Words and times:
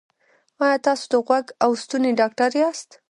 ایا 0.63 0.77
تاسو 0.85 1.05
د 1.13 1.15
غوږ 1.27 1.45
او 1.63 1.71
ستوني 1.81 2.11
ډاکټر 2.19 2.49
یاست؟ 2.61 2.89